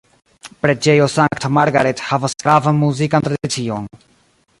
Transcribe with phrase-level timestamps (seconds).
[0.61, 3.87] Preĝejo Sankta Margaret havas gravan muzikan tradicion.